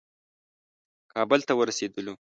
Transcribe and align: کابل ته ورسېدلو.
کابل 1.13 1.39
ته 1.47 1.53
ورسېدلو. 1.55 2.13